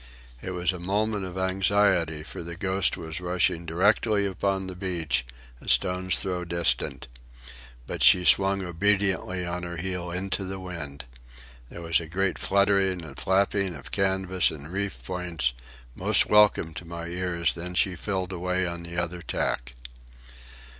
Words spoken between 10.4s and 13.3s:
the wind. There was a great fluttering and